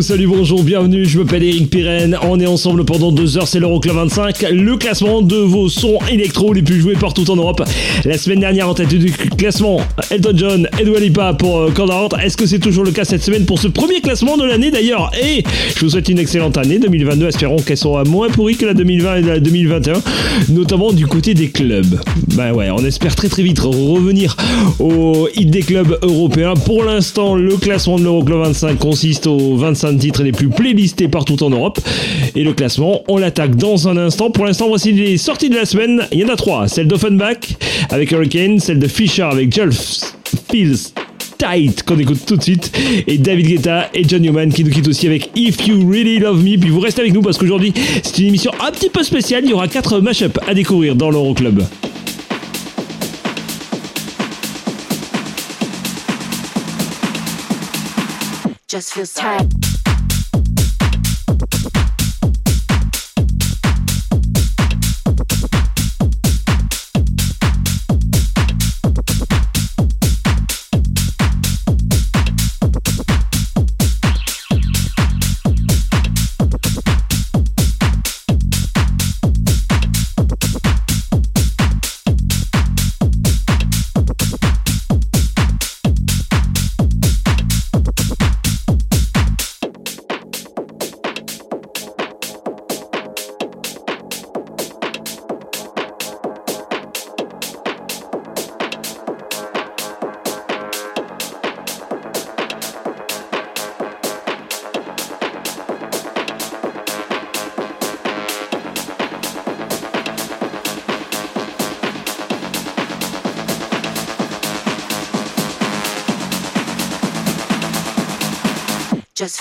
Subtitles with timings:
[0.00, 3.94] Salut, bonjour, bienvenue, je m'appelle Eric Pirenne, on est ensemble pendant deux heures, c'est l'Euroclub
[3.94, 7.62] 25, le classement de vos sons électro les plus joués partout en Europe.
[8.04, 12.12] La semaine dernière en tête du classement, Elton John et Dua Lipa pour euh, Out.
[12.20, 15.12] Est-ce que c'est toujours le cas cette semaine pour ce premier classement de l'année d'ailleurs?
[15.22, 15.44] Et
[15.76, 19.16] je vous souhaite une excellente année 2022, espérons qu'elle soit moins pourrie que la 2020
[19.16, 20.02] et la 2021,
[20.48, 22.00] notamment du côté des clubs.
[22.34, 24.36] Bah ouais, on espère très très vite revenir
[24.80, 26.54] au hit des clubs européens.
[26.54, 31.42] Pour l'instant, le classement de l'Euroclub 25 consiste aux 25 titres les plus playlistés partout
[31.42, 31.80] en Europe.
[32.34, 34.30] Et le classement, on l'attaque dans un instant.
[34.30, 36.02] Pour l'instant, voici les sorties de la semaine.
[36.12, 36.68] Il y en a trois.
[36.68, 37.56] Celle d'Offenbach
[37.90, 40.14] avec Hurricane, celle de Fisher avec Jolf
[40.50, 40.92] Feels
[41.38, 42.72] Tight qu'on écoute tout de suite
[43.06, 46.42] et David Guetta et John Newman qui nous quittent aussi avec If You Really Love
[46.44, 49.44] Me puis vous restez avec nous parce qu'aujourd'hui c'est une émission un petit peu spéciale
[49.44, 51.64] il y aura quatre mashups à découvrir dans l'Euroclub.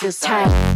[0.03, 0.72] Just feels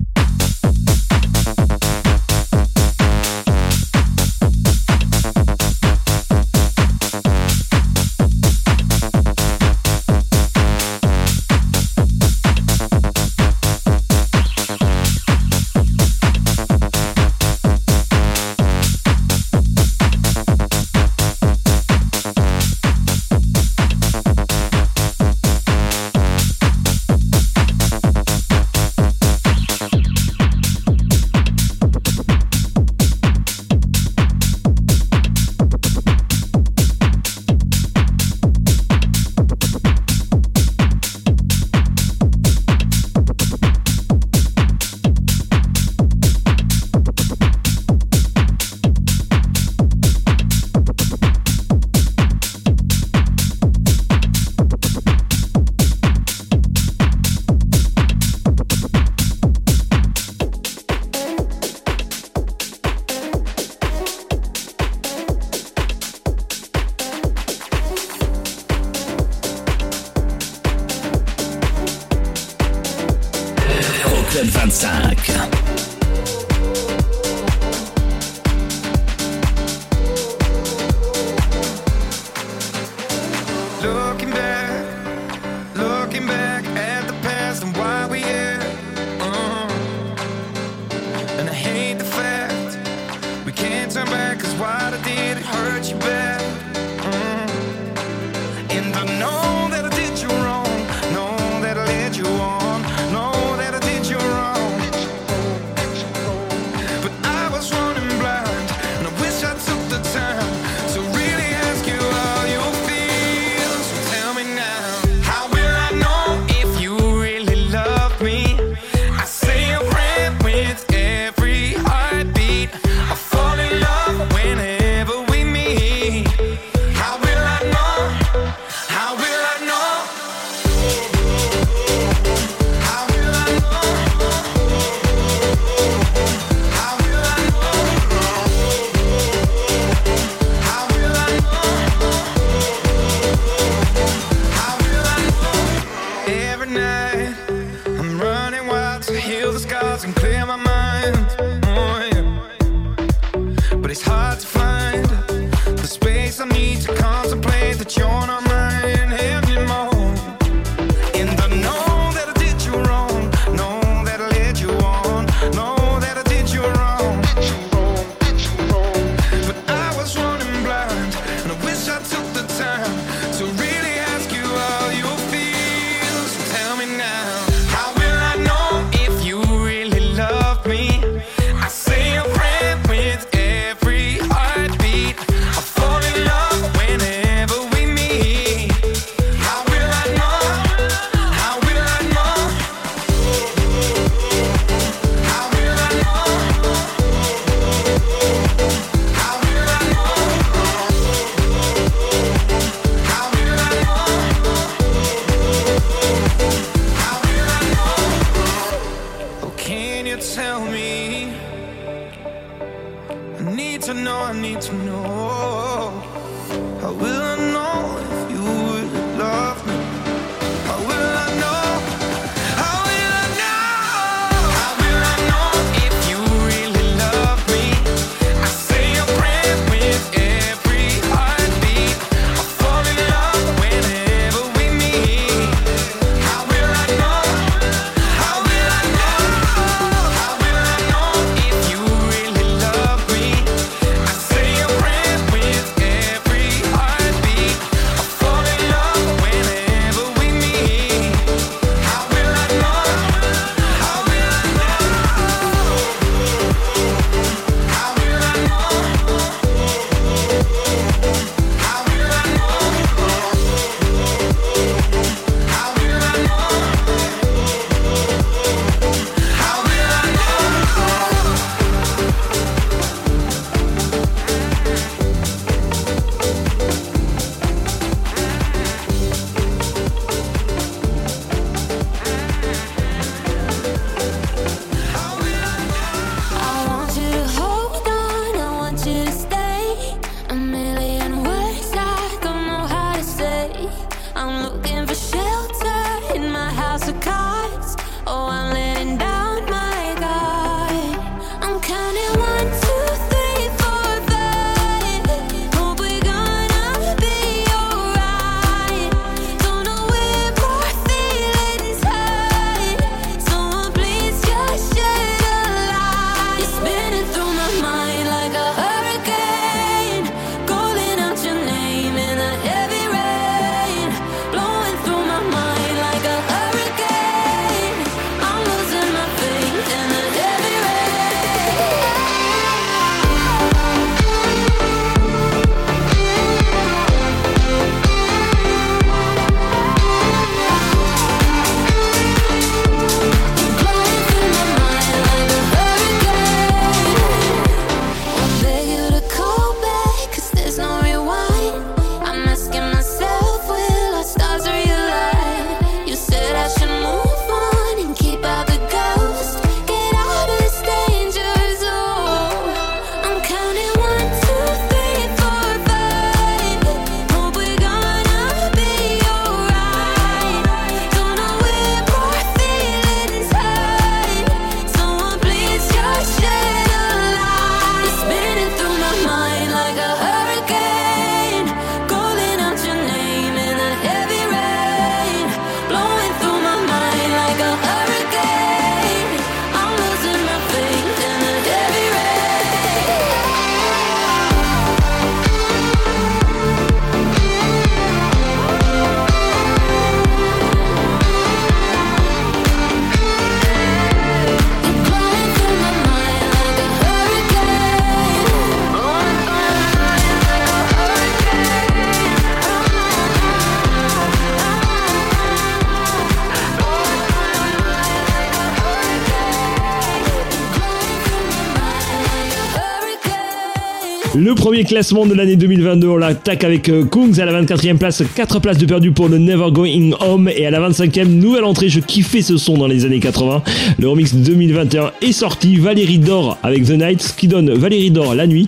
[424.47, 425.89] premier classement de l'année 2022.
[425.89, 429.17] On l'attaque avec euh, Kungs à la 24e place, 4 places de perdu pour le
[429.17, 431.67] Never Going Home et à la 25e, nouvelle entrée.
[431.67, 433.43] Je kiffais ce son dans les années 80.
[433.77, 435.57] Le remix 2021 est sorti.
[435.57, 438.47] Valérie Dor avec The Night, ce qui donne Valérie Dor la nuit.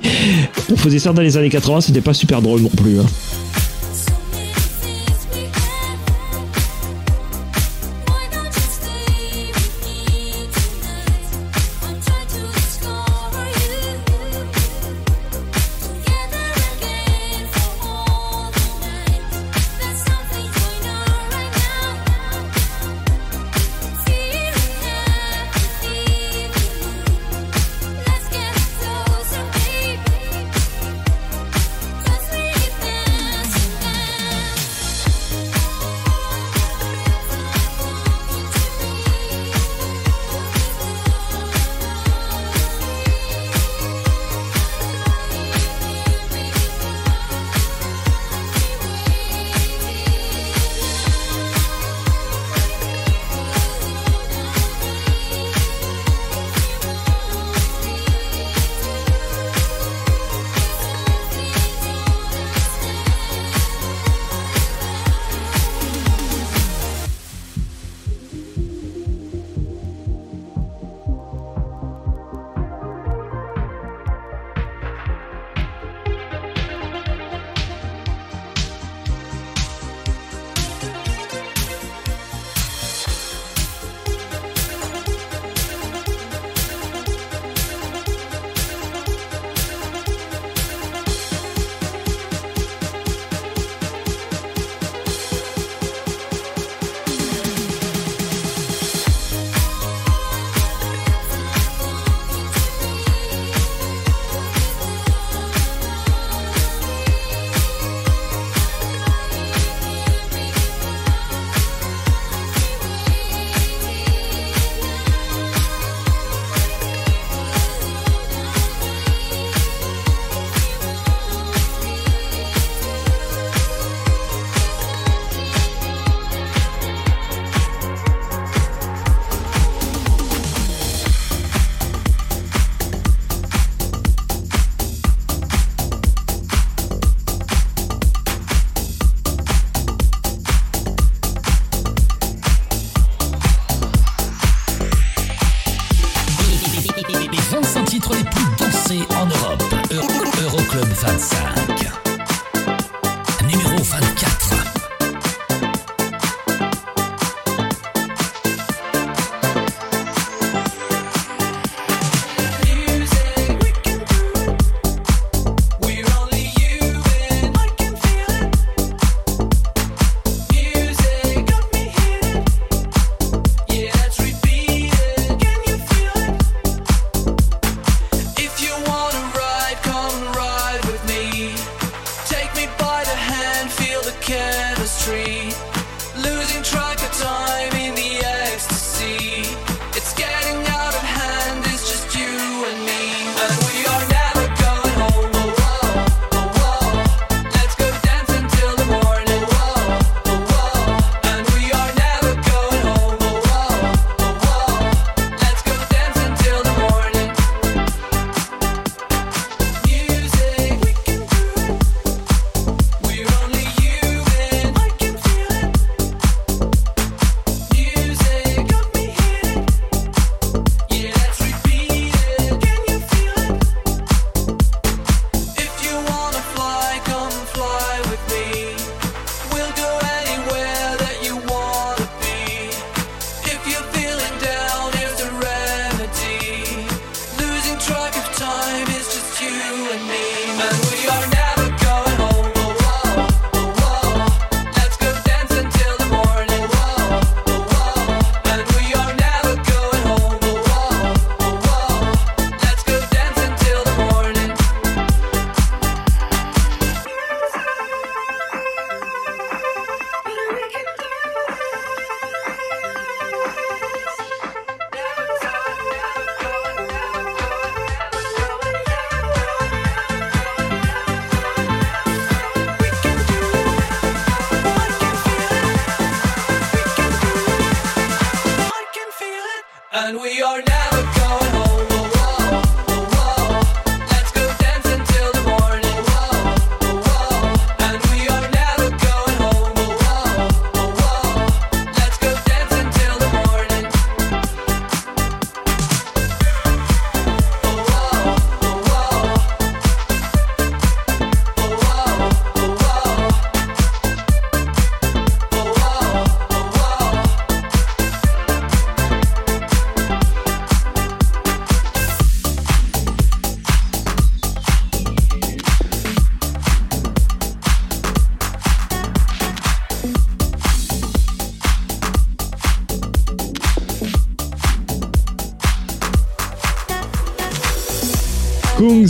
[0.71, 2.97] On faisait ça dans les années 80, c'était pas super drôle non plus.
[3.01, 3.05] Hein.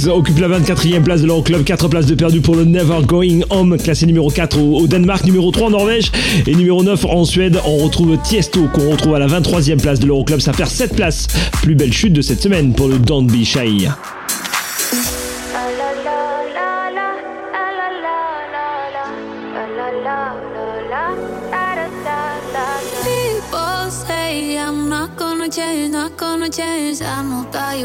[0.08, 3.78] Occupe la 24e place de l'Euroclub, 4 places de perdu pour le Never Going Home,
[3.78, 6.12] classé numéro 4 au, au Danemark, numéro 3 en Norvège
[6.48, 7.60] et numéro 9 en Suède.
[7.66, 11.28] On retrouve Tiesto qu'on retrouve à la 23e place de l'Euroclub, ça perd 7 places.
[11.62, 13.88] Plus belle chute de cette semaine pour le Don't Be Shy.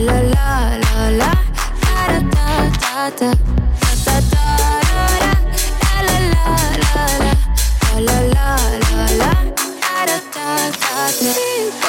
[0.00, 1.30] La la la la
[1.82, 3.30] da da da.
[3.80, 5.32] Da da da da da.
[5.90, 6.46] La la la
[6.82, 7.34] la la.
[7.90, 8.48] La la la
[8.90, 9.30] la la.
[9.82, 11.02] Da da da
[11.82, 11.87] da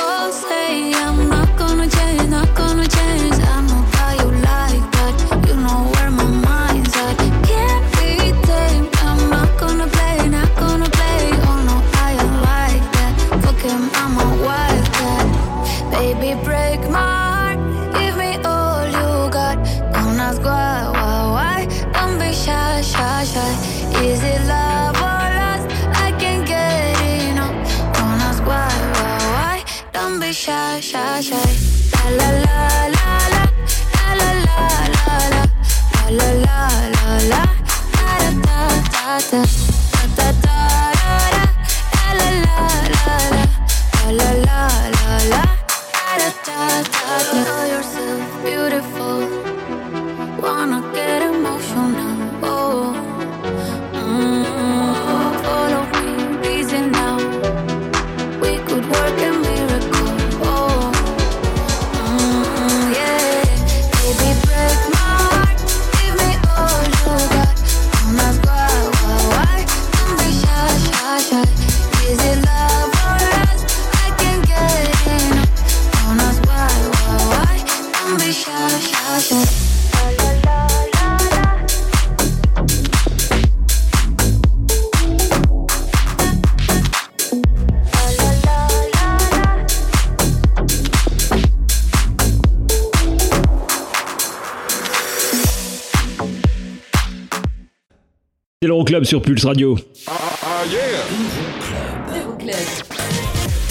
[98.89, 99.77] L'Euroclub sur Pulse Radio.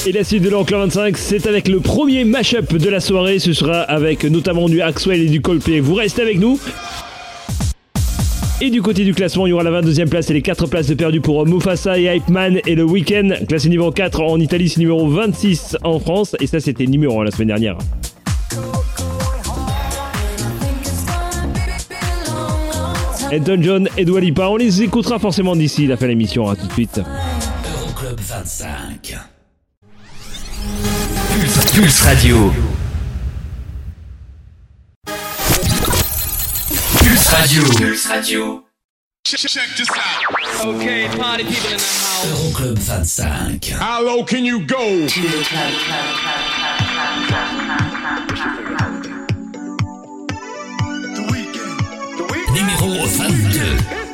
[0.07, 3.41] Et la suite de l'Euroclub 25, c'est avec le premier mashup de la soirée.
[3.41, 5.81] Ce sera avec notamment du Axwell et du Coldplay.
[5.81, 6.61] Vous restez avec nous.
[8.61, 10.87] Et du côté du classement, il y aura la 22e place et les 4 places
[10.87, 13.45] de perdu pour Mufasa et Hype Man et le Weekend.
[13.49, 16.37] Classé numéro 4 en Italie, c'est numéro 26 en France.
[16.39, 17.79] Et ça, c'était numéro 1 la semaine dernière.
[23.31, 26.49] Elton John et Dua Lipa, on les écoutera forcément d'ici la fin de l'émission.
[26.49, 26.99] À tout de suite.
[26.99, 29.15] Euroclub 25.
[31.35, 32.53] Pulse, Pulse Radio.
[36.99, 37.63] Pulse Radio.
[37.65, 38.65] Pulse Radio.
[40.65, 42.25] Okay, party people in the house.
[42.25, 43.69] Euroclub 25.
[43.79, 45.07] How low can you go?
[52.69, 54.08] 你和我三比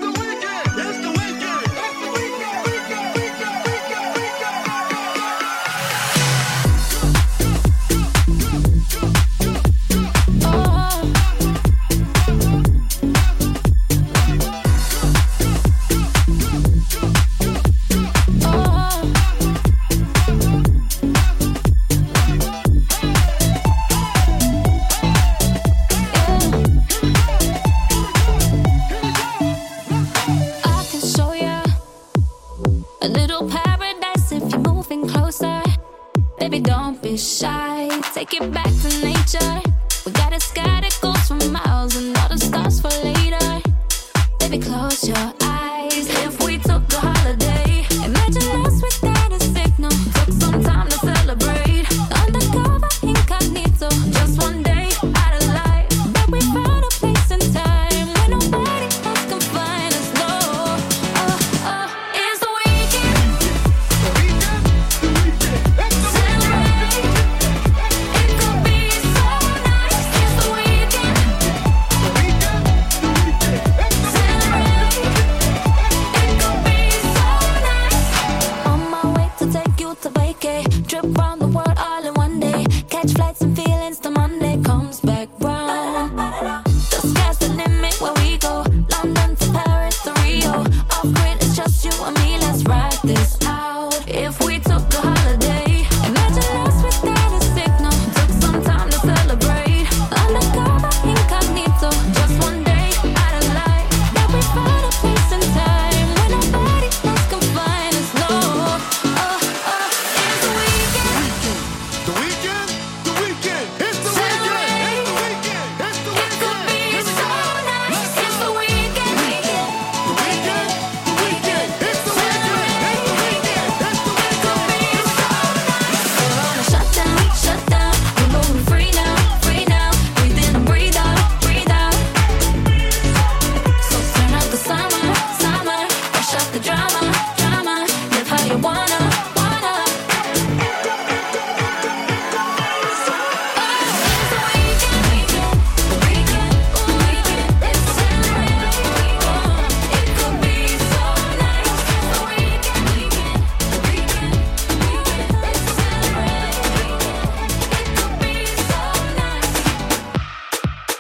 [38.25, 38.74] Take it back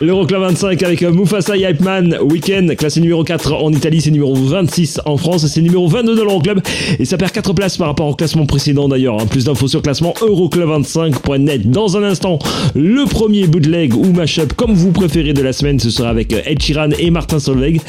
[0.04, 5.00] L'Euroclub 25 avec euh, Mufasa Hypeman Weekend, classé numéro 4 en Italie, c'est numéro 26
[5.06, 6.60] en France, c'est numéro 22 de l'Euroclub
[6.98, 9.18] et ça perd 4 places par rapport au classement précédent d'ailleurs.
[9.18, 9.24] Hein.
[9.24, 11.70] Plus d'infos sur classement euroclub25.net.
[11.70, 12.38] Dans un instant,
[12.74, 16.42] le premier bootleg ou mashup comme vous préférez de la semaine, ce sera avec euh,
[16.44, 17.80] Ed Sheeran et Martin Solveig.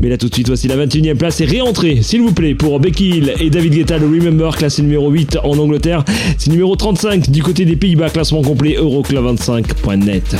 [0.00, 2.78] Mais là tout de suite, voici la 21e place et réentrée, s'il vous plaît, pour
[2.78, 6.04] Becky Hill et David Guetta, le Remember, classé numéro 8 en Angleterre.
[6.38, 10.36] C'est numéro 35 du côté des Pays-Bas, classement complet euroclub25.net.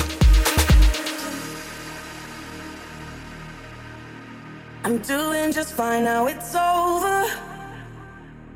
[4.82, 7.26] I'm doing just fine now, it's over.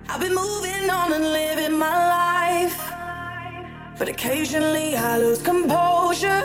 [0.08, 2.92] I've been moving on and living my life.
[3.98, 6.42] But occasionally I lose composure.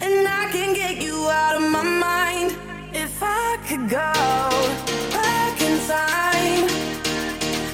[0.00, 2.56] And I can get you out of my mind.
[2.94, 4.12] If I could go
[5.12, 6.64] back in time,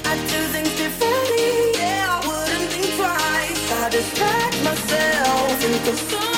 [0.09, 1.79] I'd do things differently.
[1.79, 3.71] Yeah, I wouldn't think twice.
[3.71, 6.36] I distract myself and consume.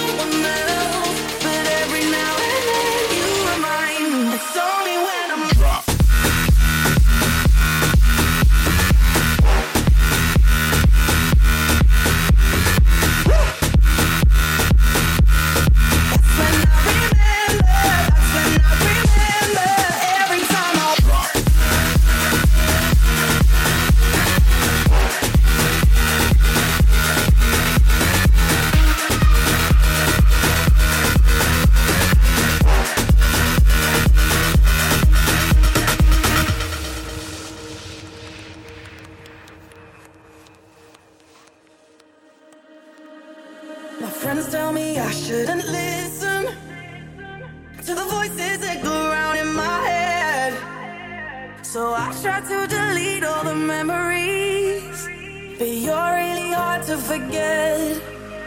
[56.86, 58.02] to forget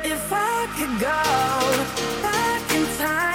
[0.04, 3.31] if I could go back in time.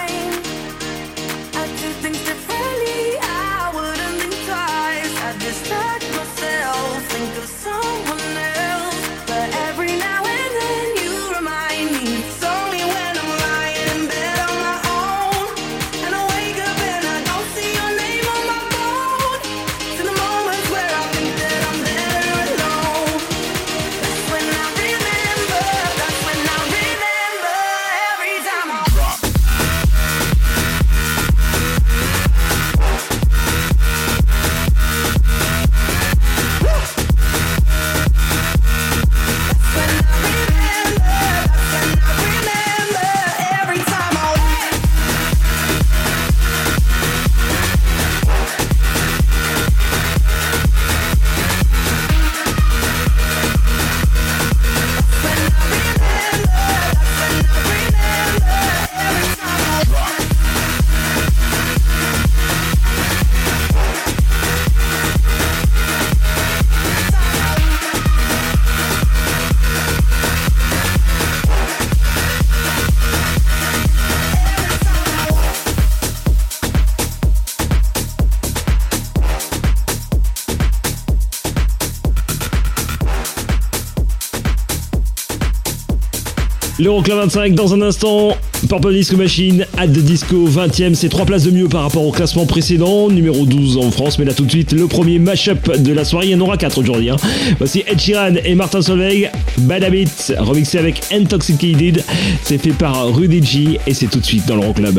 [86.78, 88.36] Le L'Euroclub 25 dans un instant.
[88.68, 92.12] Purple Disco Machine, At the Disco 20ème, c'est 3 places de mieux par rapport au
[92.12, 95.92] classement précédent, numéro 12 en France, mais là tout de suite le premier mash-up de
[95.92, 97.10] la soirée, il y en aura 4 aujourd'hui.
[97.10, 97.16] Hein.
[97.58, 102.04] Voici Ed Sheeran et Martin Solveig, Bad Habits, remixé avec Intoxicated,
[102.42, 104.98] c'est fait par Rudy G et c'est tout de suite dans l'Euroclub.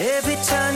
[0.00, 0.71] Every time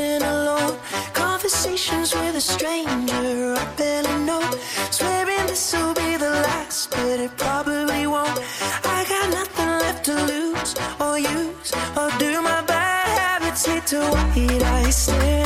[0.00, 0.78] alone.
[1.12, 4.42] Conversations with a stranger I barely know.
[4.90, 8.38] Swearing this will be the last, but it probably won't.
[8.84, 12.42] I got nothing left to lose or use or do.
[12.42, 15.45] My bad habits lead to white eyes stare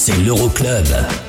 [0.00, 1.19] c'est l'Euroclub.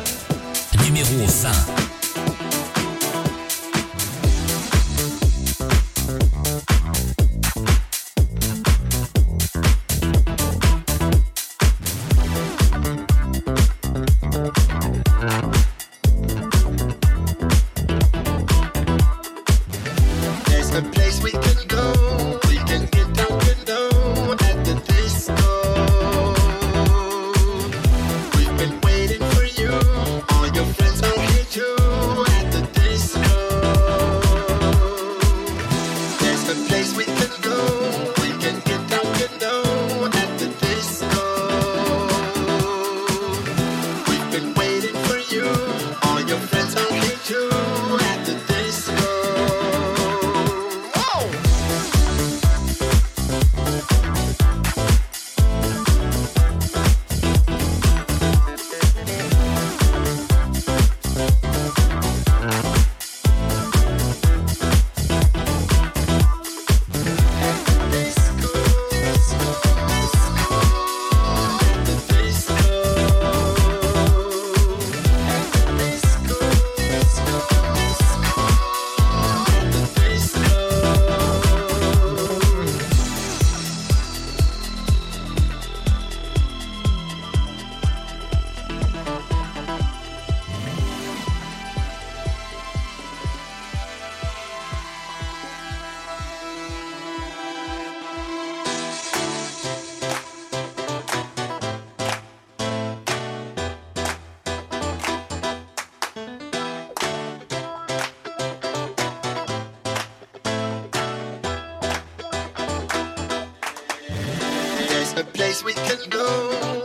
[115.51, 116.80] Place we can go.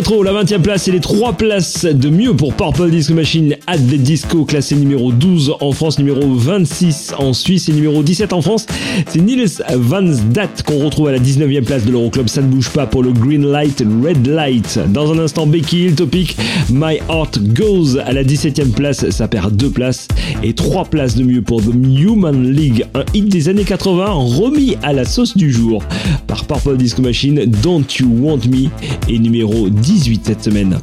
[0.00, 3.56] Rétro, la 20 e place et les 3 places de mieux pour Purple Disco Machine
[3.66, 8.32] at the Disco, classé numéro 12 en France, numéro 26 en Suisse et numéro 17
[8.32, 8.64] en France.
[9.08, 12.30] C'est Niels Van Dat qu'on retrouve à la 19e place de l'Euroclub.
[12.30, 14.78] Ça ne bouge pas pour le Green Light, Red Light.
[14.88, 16.34] Dans un instant, Becky Hill, Topic,
[16.70, 19.10] My Heart Goes à la 17e place.
[19.10, 20.08] Ça perd 2 places
[20.42, 24.76] et 3 places de mieux pour The Human League, un hit des années 80 remis
[24.82, 25.82] à la sauce du jour
[26.26, 28.68] par Purple Disco Machine, Don't You Want Me
[29.08, 30.80] et numéro 18 cette semaine.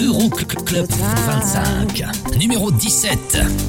[0.00, 0.30] Euro
[0.64, 2.04] Club 25,
[2.38, 3.67] numéro 17.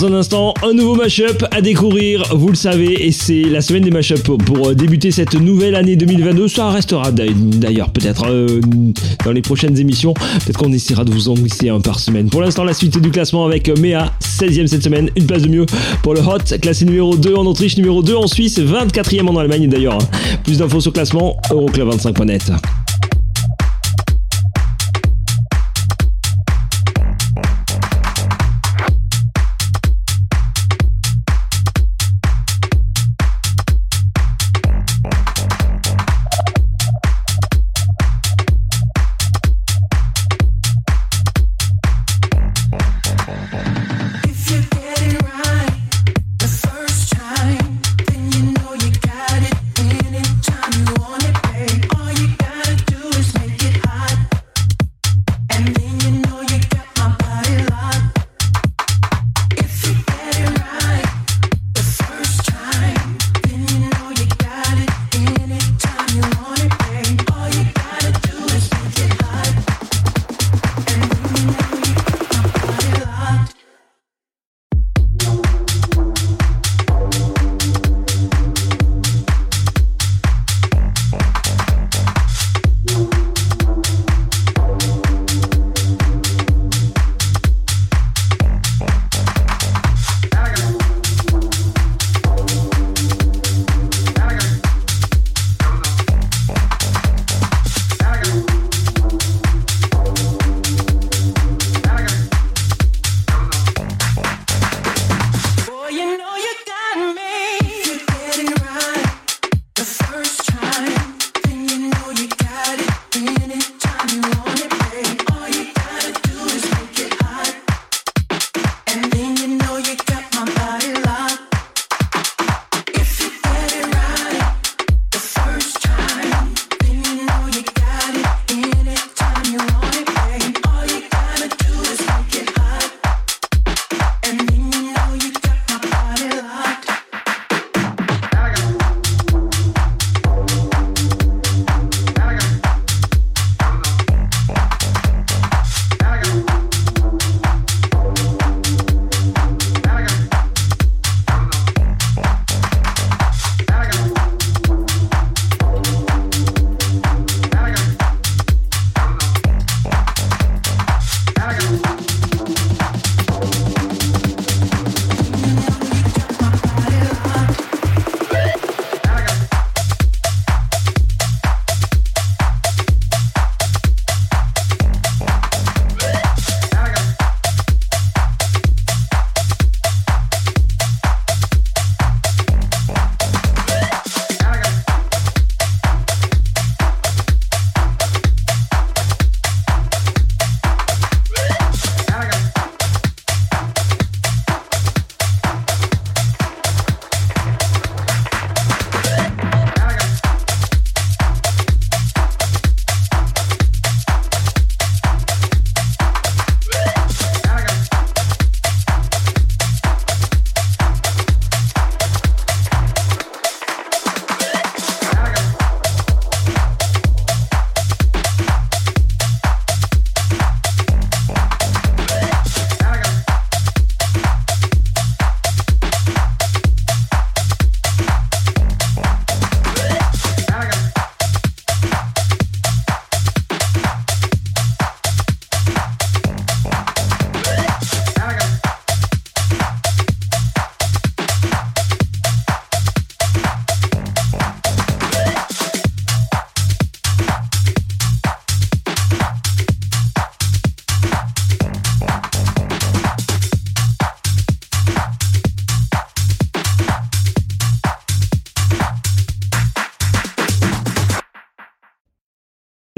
[0.00, 3.82] dans un instant, un nouveau mashup à découvrir, vous le savez, et c'est la semaine
[3.82, 6.46] des mashups pour euh, débuter cette nouvelle année 2022.
[6.46, 8.60] Ça restera d'ailleurs peut-être euh,
[9.24, 10.14] dans les prochaines émissions.
[10.14, 12.28] Peut-être qu'on essaiera de vous en un par semaine.
[12.28, 15.66] Pour l'instant, la suite du classement avec Méa, 16e cette semaine, une place de mieux
[16.02, 19.68] pour le Hot, classé numéro 2 en Autriche, numéro 2 en Suisse, 24e en Allemagne
[19.68, 19.98] d'ailleurs.
[20.44, 22.52] Plus d'infos sur classement, euroclub25.net.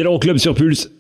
[0.03, 0.91] L'Euroclub sur Pulse.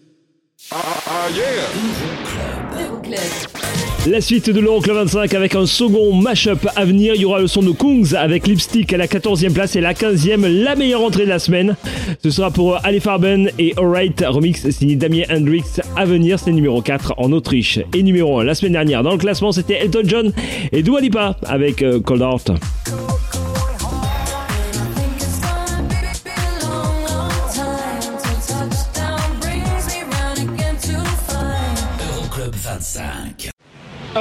[4.06, 7.14] La suite de l'Euroclub 25 avec un second mashup à venir.
[7.14, 9.92] Il y aura le son de Kungs avec Lipstick à la 14e place et la
[9.92, 11.76] 15e, la meilleure entrée de la semaine.
[12.22, 15.64] Ce sera pour Ali Farben et Alright Remix signé Damien Hendrix
[15.96, 16.38] à venir.
[16.38, 17.78] C'est numéro 4 en Autriche.
[17.94, 20.32] Et numéro 1 la semaine dernière dans le classement, c'était Elton John
[20.72, 22.52] et Dua Lipa avec euh, Cold Heart.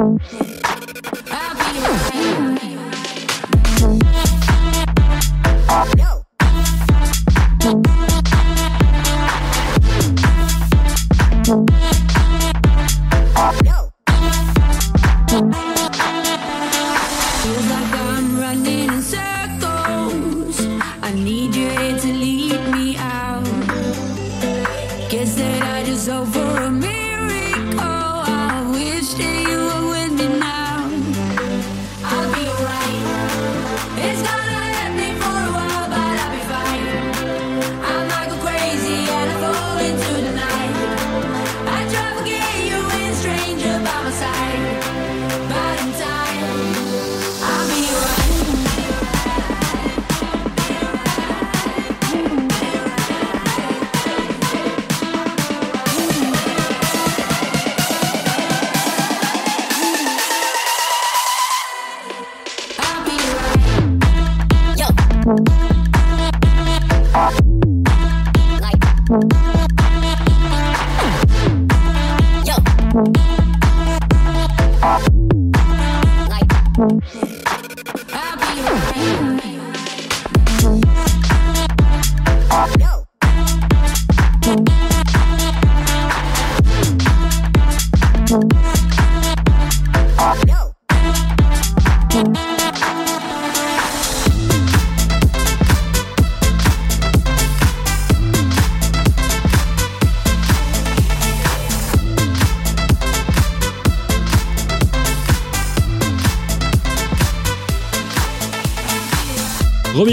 [0.00, 0.49] 通。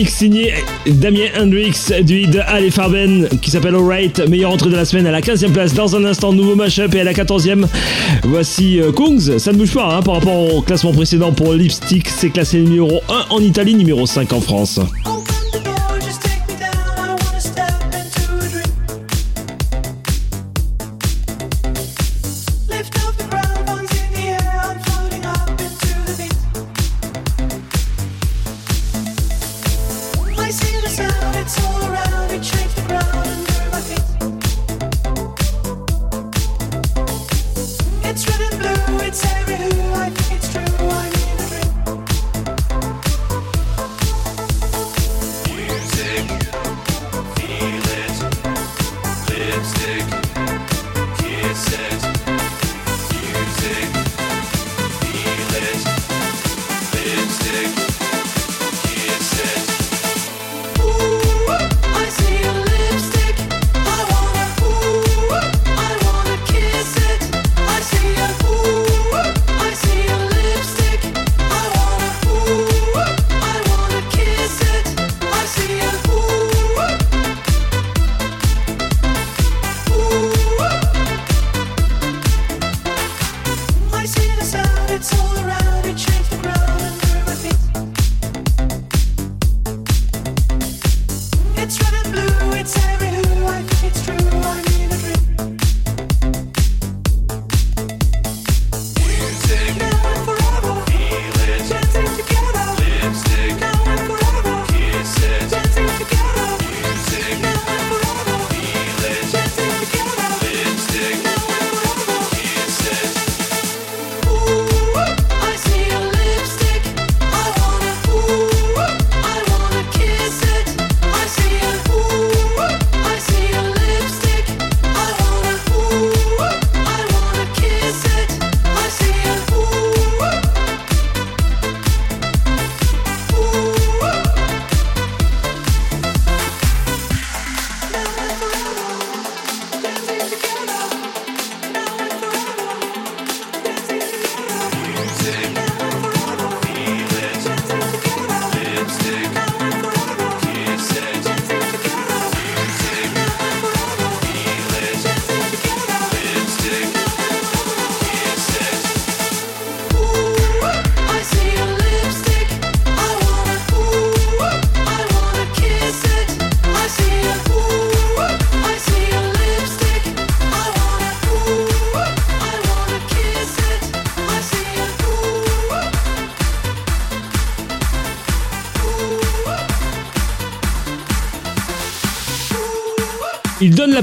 [0.05, 0.53] Signé
[0.85, 5.07] Damien Hendrix du hit de Ali Farben qui s'appelle Alright, meilleure entrée de la semaine
[5.07, 5.73] à la 15e place.
[5.73, 7.65] Dans un instant, nouveau mashup et à la 14e,
[8.23, 9.39] voici euh, Kungs.
[9.39, 13.01] Ça ne bouge pas hein, par rapport au classement précédent pour Lipstick, c'est classé numéro
[13.09, 14.79] 1 en Italie, numéro 5 en France.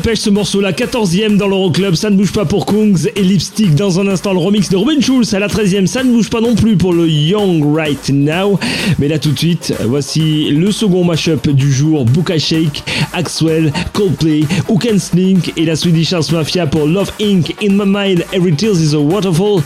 [0.05, 2.67] Il donne la pêche ce morceau, la 14e dans l'Euroclub, ça ne bouge pas pour
[2.67, 6.05] Kungs et Lipstick dans un instant le remix de Robin Schulz à la 13e, ça
[6.05, 8.59] ne bouge pas non plus pour le Young Right Now.
[8.99, 12.83] Mais là tout de suite, voici le second mashup du jour, Buka Shake,
[13.15, 17.55] Axwell, Coldplay, Who Can Slink et la Swedish House Mafia pour Love Inc.
[17.63, 19.63] In My Mind, Every Tears is a Waterfall,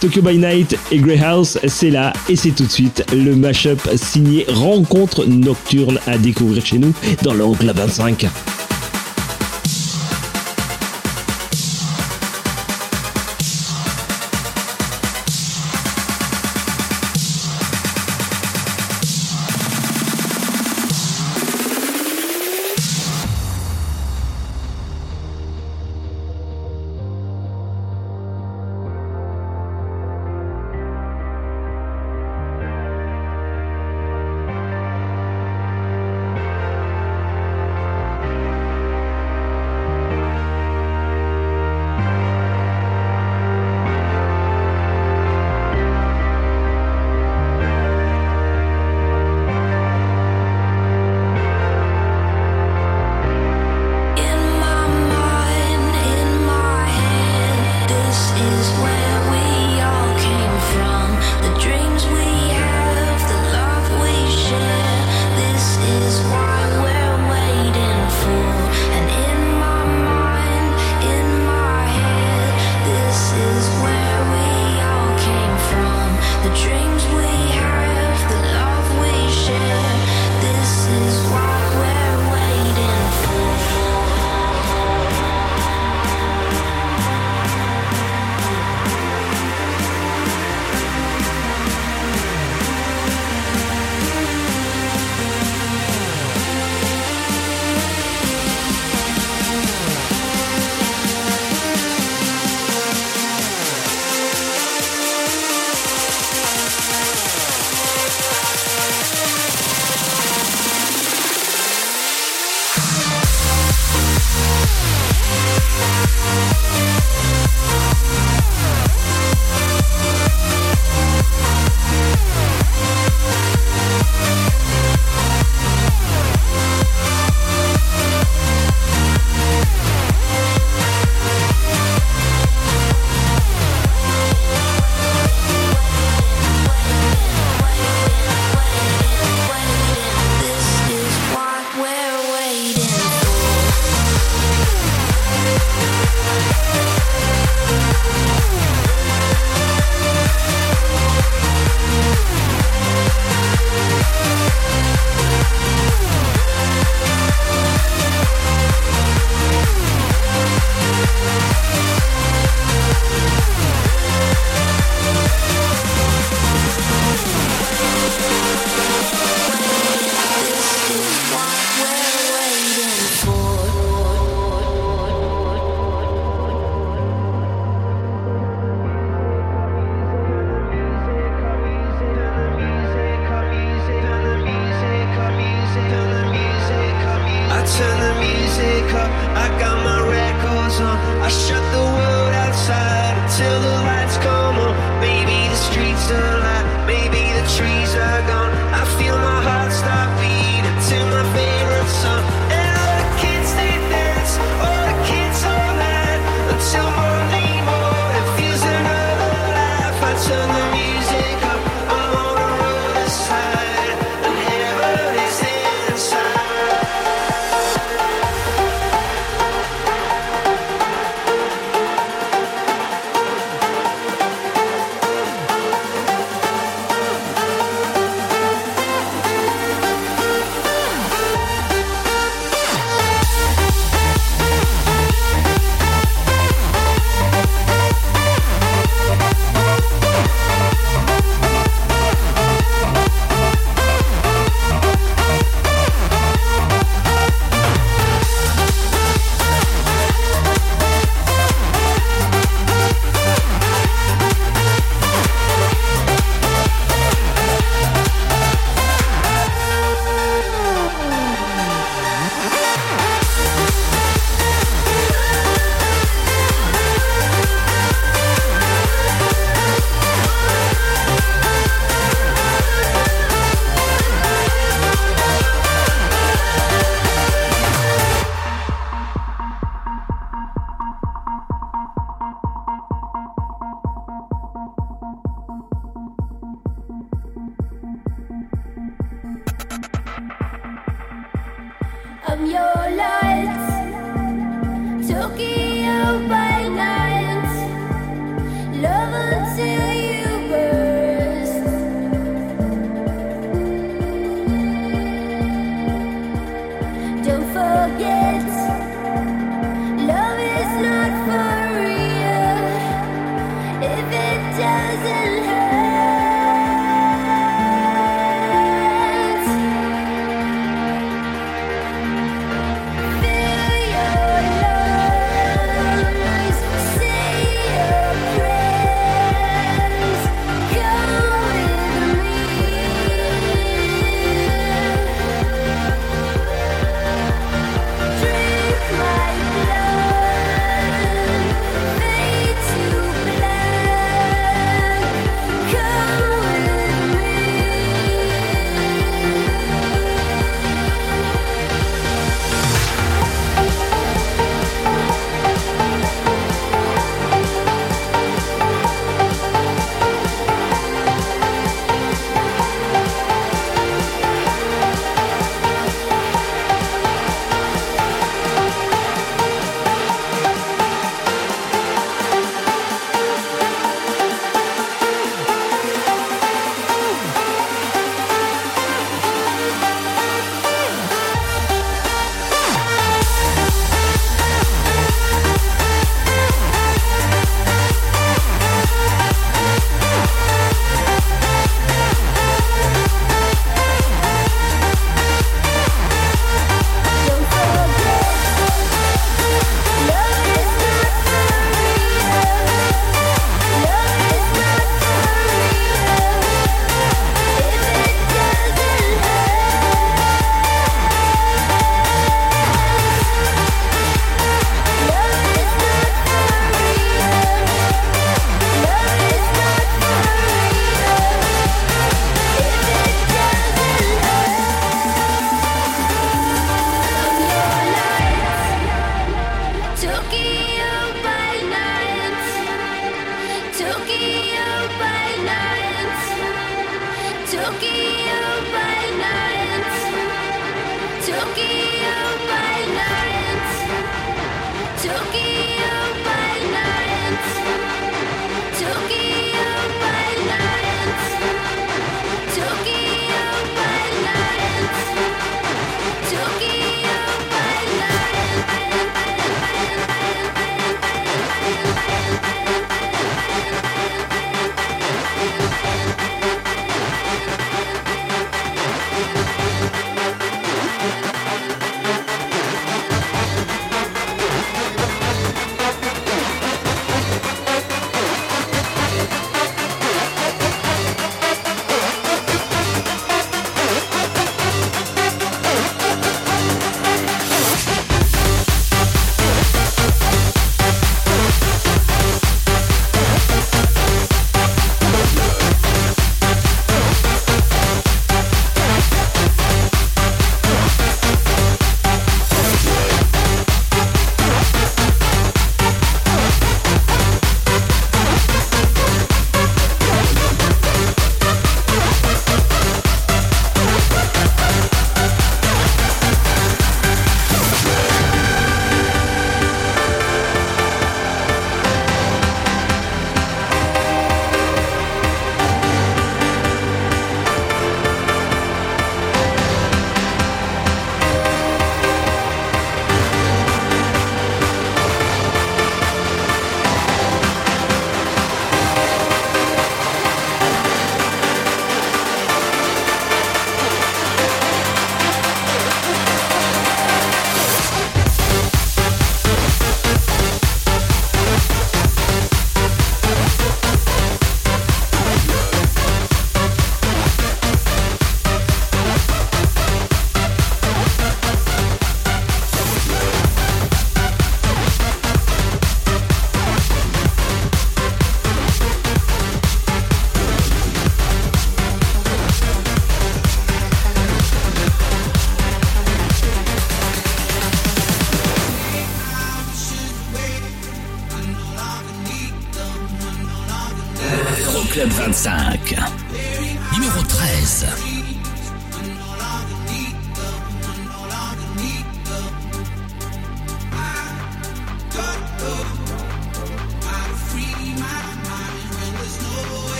[0.00, 3.80] Tokyo by Night et Grey House, c'est là et c'est tout de suite le mashup
[3.94, 8.26] signé Rencontre Nocturne à découvrir chez nous dans l'Euroclub 25.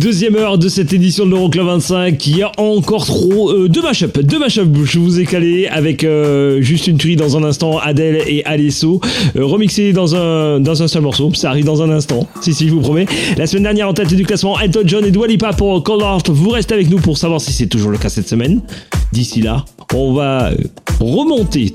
[0.00, 2.26] Deuxième heure de cette édition de l'Euroclub 25.
[2.26, 3.50] Il y a encore trop.
[3.50, 4.18] euh, deux mashups.
[4.20, 4.38] Deux.
[4.86, 7.76] Je vous ai calé avec euh, juste une tuerie dans un instant.
[7.76, 9.02] Adèle et Alesso.
[9.36, 11.30] Euh, remixé dans un, dans un seul morceau.
[11.34, 12.26] Ça arrive dans un instant.
[12.40, 13.04] Si, si, je vous promets.
[13.36, 16.30] La semaine dernière, en tête du classement, Elton John et Dua Lipa pour Cold Heart.
[16.30, 18.62] Vous restez avec nous pour savoir si c'est toujours le cas cette semaine.
[19.12, 20.50] D'ici là, on va
[20.98, 21.74] remonter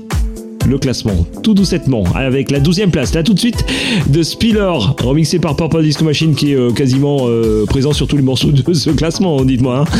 [0.66, 3.14] le classement tout doucettement avec la 12e place.
[3.14, 3.64] Là tout de suite
[4.08, 4.72] de Spiller
[5.02, 8.50] remixé par Purple Disco Machine qui est euh, quasiment euh, présent sur tous les morceaux
[8.50, 9.96] de ce classement dites-moi hein.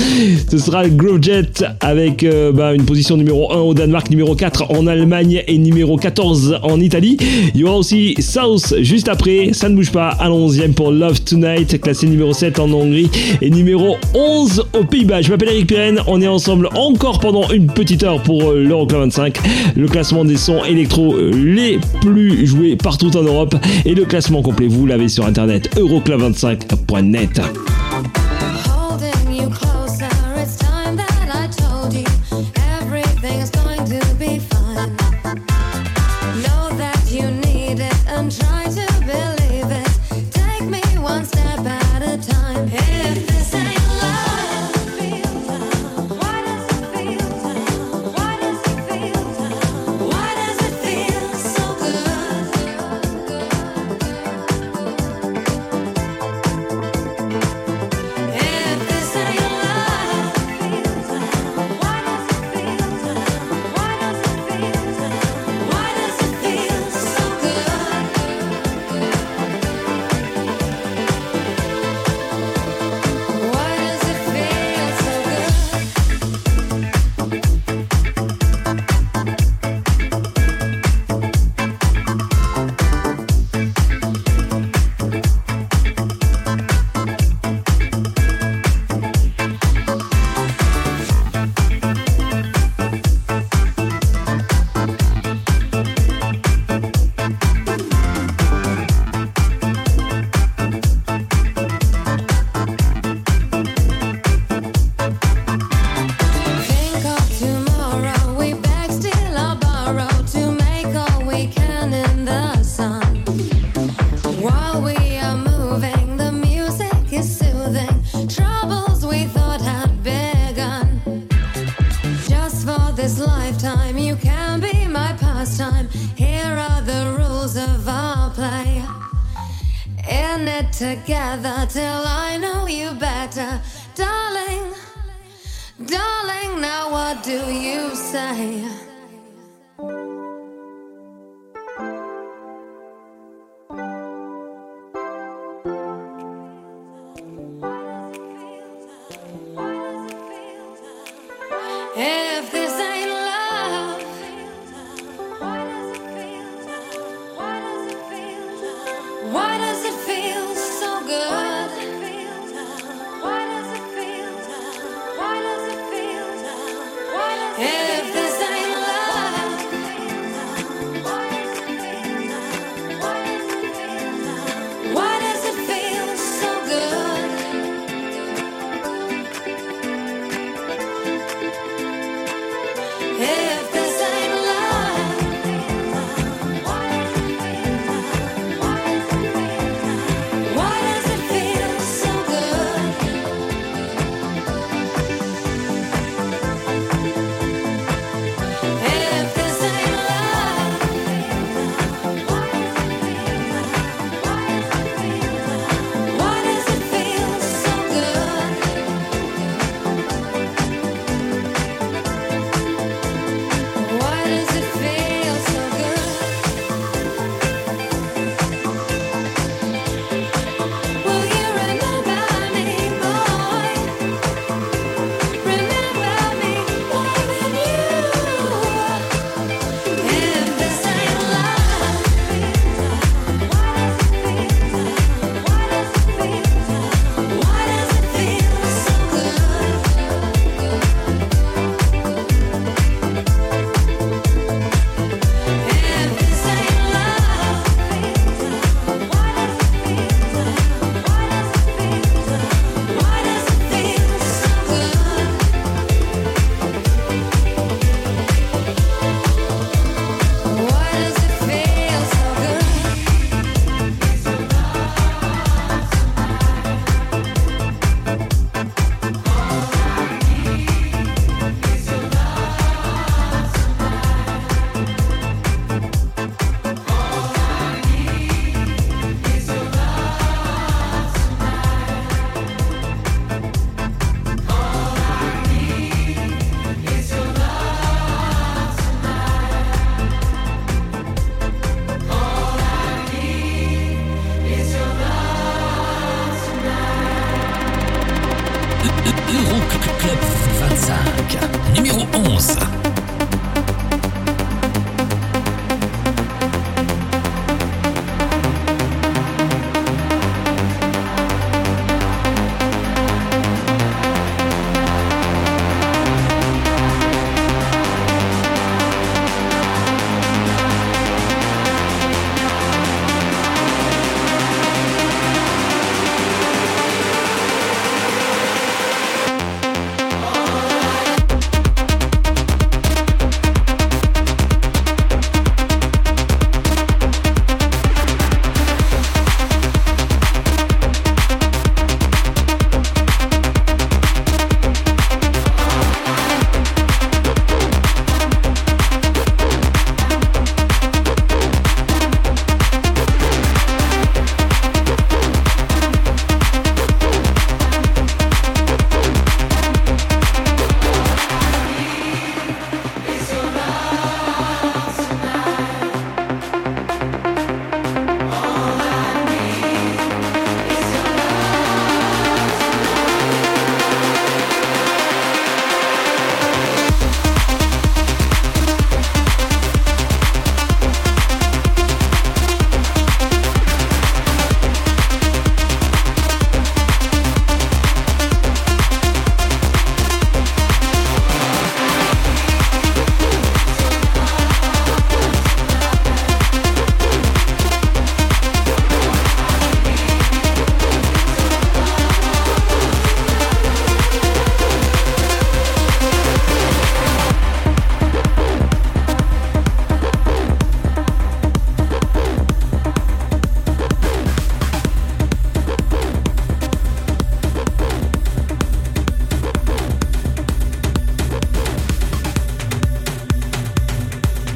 [0.51, 4.71] ce sera Groove Jet avec euh, bah, une position numéro 1 au Danemark numéro 4
[4.71, 7.17] en Allemagne et numéro 14 en Italie.
[7.55, 11.21] Il y aura aussi South juste après ça ne bouge pas à l'11e pour Love
[11.21, 13.11] Tonight classé numéro 7 en Hongrie
[13.41, 15.23] et numéro 11 aux Pays-Bas.
[15.23, 19.39] Je m'appelle Eric Pirenne on est ensemble encore pendant une petite heure pour l'Euroclub 25
[19.77, 23.55] le classement des sons électro euh, les plus joués partout en Europe.
[23.85, 27.41] Et le classement complet vous l'avez sur internet euroclub25.net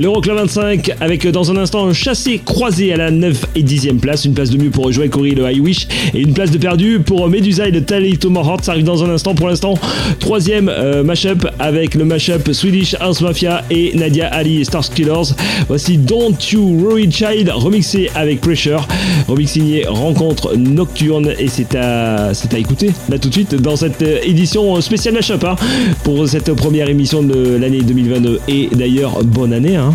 [0.00, 3.98] L'Euroclub 25 avec euh, dans un instant un chassé croisé à la 9 et 10e
[3.98, 6.56] place, une place de mieux pour jouer Cory le I Wish et une place de
[6.56, 8.64] perdu pour Medusa et le Talito Morhort.
[8.64, 9.34] Ça arrive dans un instant.
[9.34, 9.74] Pour l'instant,
[10.18, 15.34] troisième euh, mashup avec le mashup Swedish House Mafia et Nadia Ali et.
[15.68, 18.88] Voici Don't You Worry Child remixé avec Pressure,
[19.30, 22.90] remix signé Rencontre Nocturne et c'est à écouter
[23.20, 25.56] tout de suite dans cette euh, édition spéciale mashup hein,
[26.02, 29.94] pour cette première émission de l'année 2022 et d'ailleurs bonne année hein.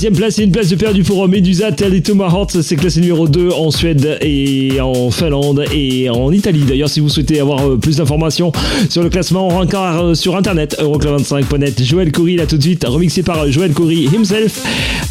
[0.00, 2.02] dixième place et une place de perte du forum Medusa, Tel et
[2.62, 6.62] c'est classé numéro 2 en Suède et en Finlande et en Italie.
[6.66, 8.50] D'ailleurs, si vous souhaitez avoir euh, plus d'informations
[8.88, 11.84] sur le classement, on rencard euh, sur internet, euroclub25.net.
[11.84, 14.64] Joël Coury, là tout de suite, remixé par euh, Joël Coury himself.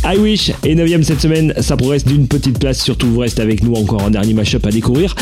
[0.03, 2.81] I Wish et 9ème cette semaine, ça progresse d'une petite place.
[2.81, 5.15] Surtout, vous restez avec nous encore un dernier mashup à découvrir.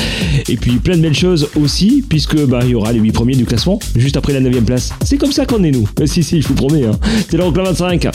[0.48, 3.44] Et puis plein de belles choses aussi, puisque bah, y aura les 8 premiers du
[3.44, 4.94] classement juste après la 9ème place.
[5.03, 5.89] C'est comme ça qu'on est nous.
[5.99, 6.85] Mais si si, je vous promets.
[6.85, 6.98] Hein.
[7.30, 8.07] C'est l'Euroclub 25.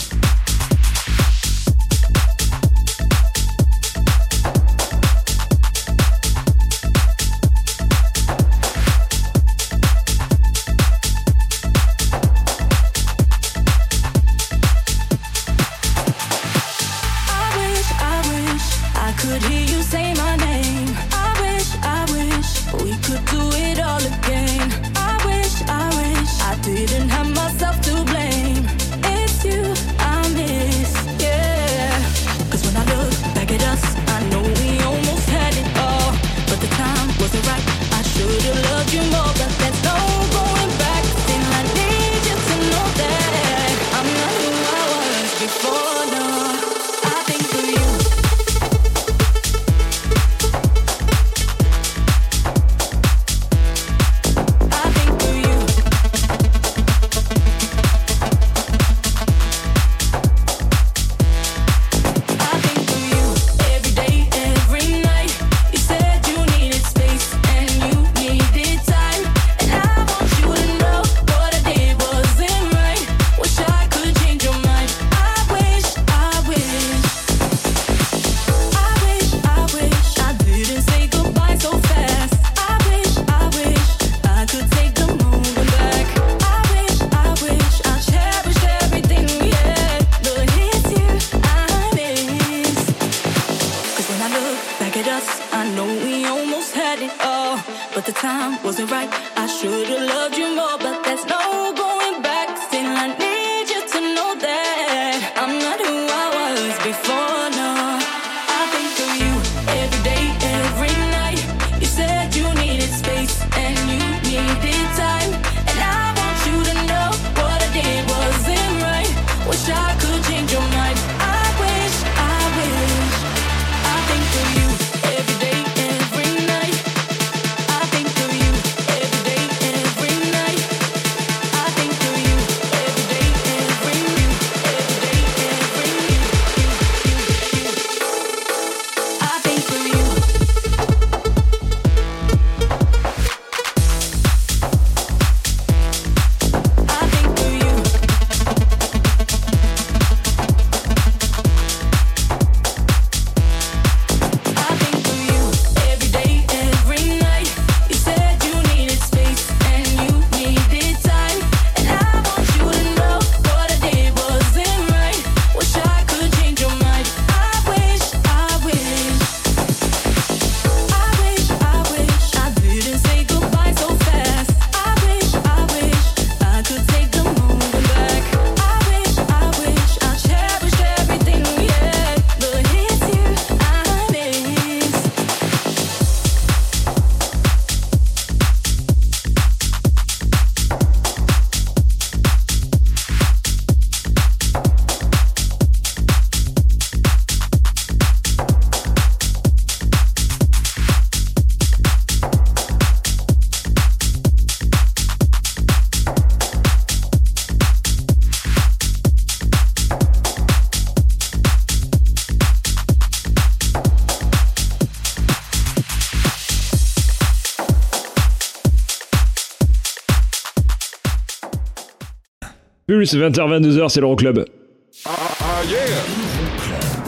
[223.03, 224.45] Pulse 20h22h, c'est l'Euroclub.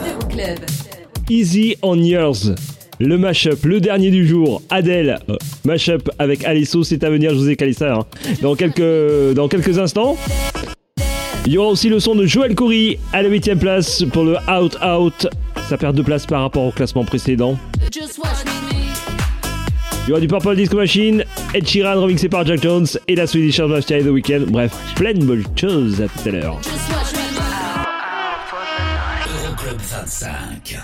[0.06, 0.60] Euroclub.
[1.30, 2.54] Easy on Yours.
[3.00, 7.38] Le mashup, le dernier du jour, Adèle, euh, mashup avec Alisso, c'est à venir, je
[7.38, 8.06] vous ai calé ça hein.
[8.42, 10.18] dans, quelques, dans quelques instants.
[11.46, 14.36] Il y aura aussi le son de Joël Coury à la 8ème place pour le
[14.50, 15.28] Out Out.
[15.70, 17.58] Ça perd deux places par rapport au classement précédent.
[20.06, 21.24] Il y aura du Purple Disco Machine,
[21.54, 24.46] Ed Sheeran remixé par Jack Jones et la Swedish House Mafia The Weeknd.
[24.50, 26.60] Bref, plein de bonnes choses à tout à l'heure.
[29.46, 30.78] Euroclub 25.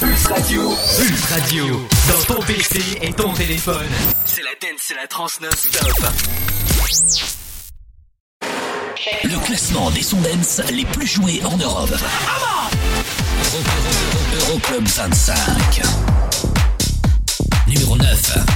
[0.00, 0.62] Pulse Radio.
[0.98, 1.64] Pulse Radio.
[2.08, 3.76] Dans ton PC et ton téléphone.
[4.24, 5.92] C'est la dance, c'est la trans non-stop.
[9.24, 11.90] Le classement des sons dance les plus joués en Europe.
[13.52, 15.34] Euro- Euroclub 25.
[17.74, 18.53] Numéro 9.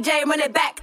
[0.00, 0.80] DJ, run it back.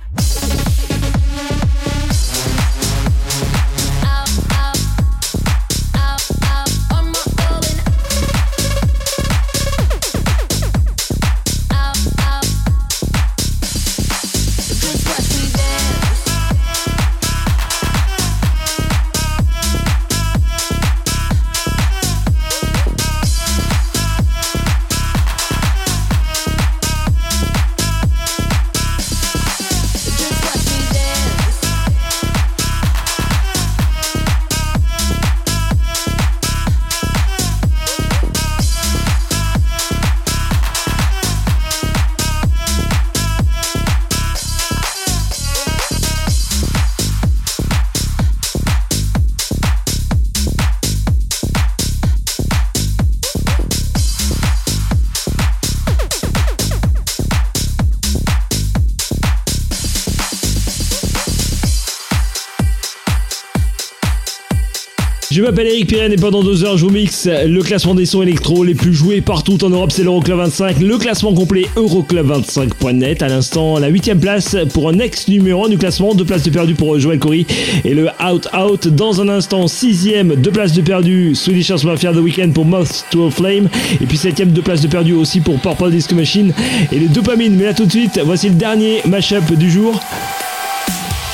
[65.38, 68.23] Je m'appelle Eric Pirenne et pendant deux heures je vous mixe le classement des sons
[68.23, 73.22] électro les plus joués partout en Europe, c'est l'Euroclub 25, le classement complet Euroclub25.net.
[73.22, 76.49] À l'instant, la huitième place pour un ex numéro 1 du classement, deux places de
[76.49, 77.45] perdu pour Joël Corey
[77.85, 78.88] et le Out Out.
[78.88, 83.05] Dans un instant, sixième, deux places de perdu, Swedish House Mafia The Weekend pour Moth
[83.11, 83.69] to a Flame
[84.01, 86.51] et puis septième, deux places de perdu aussi pour Purple Disco Machine
[86.91, 87.55] et les dopamines.
[87.55, 90.01] Mais là tout de suite, voici le dernier mashup du jour.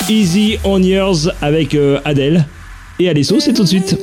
[0.09, 2.45] Easy on Yours avec euh, Adèle
[2.99, 3.97] et Alesso, c'est tout de suite.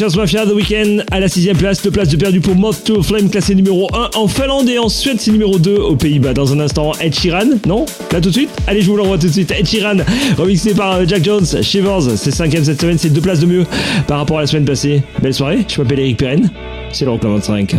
[0.00, 3.02] les Mafia The Weekend à la 6ème place, deux places de perdu pour Moth to
[3.02, 6.32] Flame classé numéro 1 en Finlande et en Suède c'est numéro 2 aux Pays-Bas.
[6.32, 7.84] Dans un instant, Ed Sheeran, non?
[8.10, 8.48] Là tout de suite?
[8.66, 9.50] Allez, je vous l'envoie tout de suite.
[9.50, 9.98] Ed Sheeran,
[10.38, 13.66] remixé par euh, Jack Jones, Shivers, c'est 5ème cette semaine, c'est deux places de mieux
[14.06, 15.02] par rapport à la semaine passée.
[15.20, 16.50] Belle soirée, je m'appelle Eric Perren,
[16.90, 17.76] c'est l'Euroclub 25.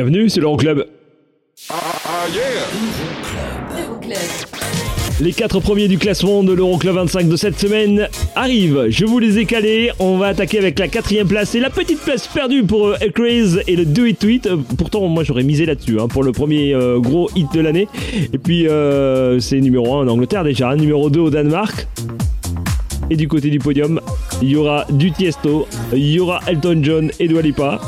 [0.00, 0.86] bienvenue, c'est l'Euroclub.
[1.68, 1.74] Ah,
[2.32, 2.40] yeah.
[5.20, 8.86] Les quatre premiers du classement de l'Euroclub 25 de cette semaine arrivent.
[8.88, 9.90] Je vous les ai calés.
[9.98, 13.60] On va attaquer avec la quatrième place et la petite place perdue pour euh, Craze
[13.66, 14.46] et le Do It Tweet.
[14.46, 17.86] Euh, pourtant, moi j'aurais misé là-dessus hein, pour le premier euh, gros hit de l'année.
[18.32, 20.76] Et puis, euh, c'est numéro 1 en Angleterre déjà, hein.
[20.76, 21.86] numéro 2 au Danemark.
[23.10, 24.00] Et du côté du podium,
[24.40, 27.80] il y aura du Tiesto, il y aura Elton John et Dua Lipa.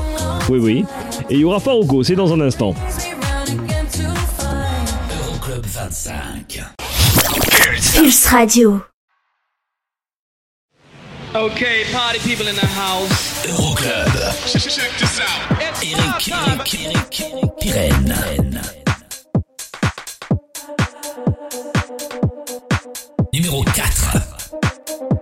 [0.48, 0.84] Oui, oui.
[1.30, 2.74] Et il y aura Farouko, c'est dans un instant.
[5.20, 6.60] Euroclub 25.
[7.94, 8.82] Pulse Radio.
[11.34, 13.46] Okay, party people in the house.
[13.46, 14.12] Euroclub.
[14.46, 15.56] Check this out.
[15.60, 16.32] Eric,
[23.32, 24.31] Numéro 4.
[24.98, 25.21] thank you.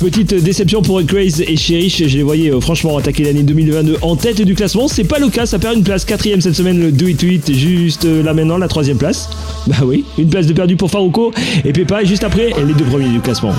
[0.00, 4.14] Petite déception pour Craze et Cherish, je les voyais euh, franchement attaquer l'année 2022 en
[4.14, 4.86] tête du classement.
[4.86, 6.04] C'est pas le cas, ça perd une place.
[6.04, 9.28] Quatrième cette semaine, le Do It To It, juste euh, là maintenant, la troisième place.
[9.66, 11.32] Bah oui, une place de perdu pour Farouko
[11.64, 13.52] et Pepa, et juste après, les deux premiers du classement.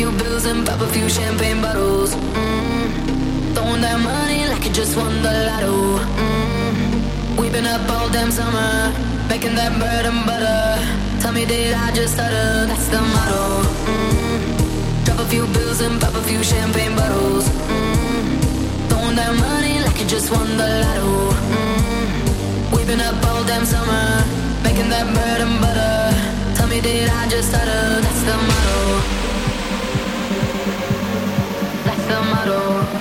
[0.00, 2.14] Few bills and pop a few champagne bottles.
[2.14, 3.52] Mm.
[3.54, 5.76] Throwing that money like you just won the lotto.
[6.24, 7.36] Mm.
[7.38, 8.72] We've been up all damn summer,
[9.28, 10.62] making that bread and butter.
[11.20, 12.64] Tell me, did I just stutter?
[12.70, 13.44] That's the motto.
[13.92, 15.04] Mm.
[15.04, 17.44] Drop a few bills and pop a few champagne bottles.
[17.68, 18.88] Mm.
[18.88, 21.10] Throwing that money like you just won the lotto.
[21.56, 22.72] Mm.
[22.72, 24.04] We've been up all damn summer,
[24.64, 25.98] making that bread and butter.
[26.56, 28.00] Tell me, did I just stutter?
[28.00, 29.19] That's the motto.
[32.44, 32.99] bottle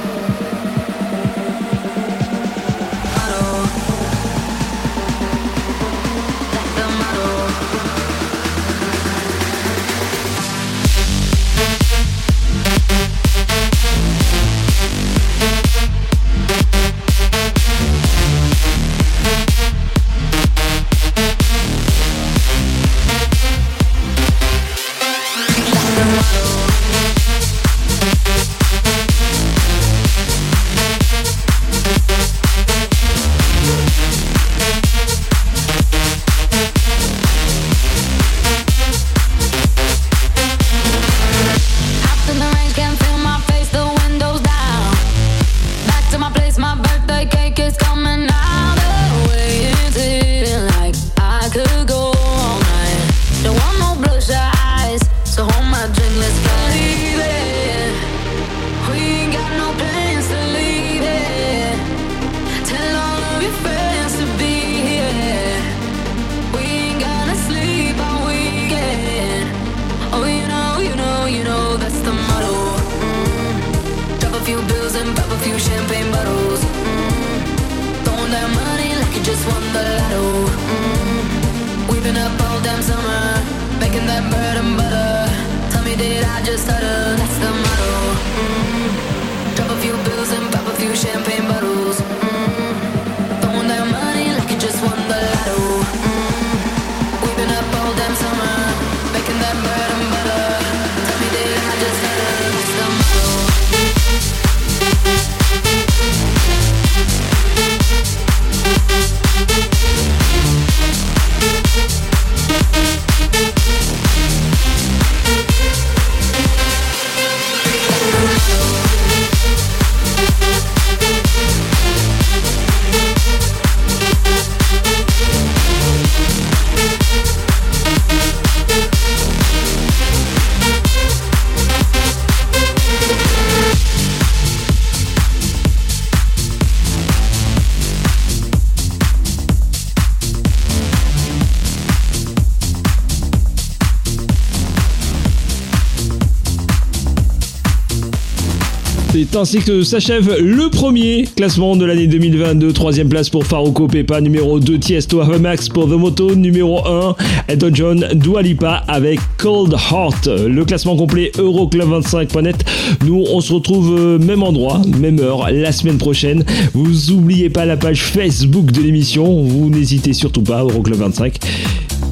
[149.36, 152.74] Ainsi que s'achève le premier classement de l'année 2022.
[152.74, 157.16] Troisième place pour Faruko Pepa, numéro 2 Tiesto Max pour The Moto, numéro 1
[157.48, 160.28] Elton John Dua Lipa avec Cold Heart.
[160.28, 162.66] Le classement complet Euroclub25.net.
[163.06, 166.44] Nous, on se retrouve euh, même endroit, même heure, la semaine prochaine.
[166.74, 169.44] Vous oubliez pas la page Facebook de l'émission.
[169.44, 171.38] Vous n'hésitez surtout pas, Euroclub 25.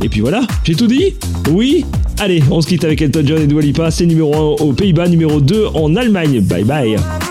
[0.03, 1.15] Et puis voilà, j'ai tout dit?
[1.51, 1.83] Oui?
[2.19, 3.91] Allez, on se quitte avec Elton John et Dua Lipa.
[3.91, 6.41] C'est numéro 1 aux Pays-Bas, numéro 2 en Allemagne.
[6.41, 7.26] Bye bye